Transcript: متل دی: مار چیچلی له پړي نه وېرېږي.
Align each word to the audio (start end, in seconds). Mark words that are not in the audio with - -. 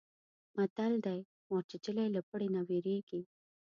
متل 0.55 0.93
دی: 1.05 1.19
مار 1.49 1.63
چیچلی 1.69 2.07
له 2.15 2.21
پړي 2.29 2.47
نه 2.55 2.61
وېرېږي. 2.67 3.21